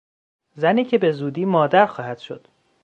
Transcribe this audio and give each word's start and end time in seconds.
زنی 0.55 0.85
که 0.85 0.97
به 0.97 1.11
زودی 1.11 1.45
مادر 1.45 1.85
خواهد 1.85 2.17
شد 2.17 2.47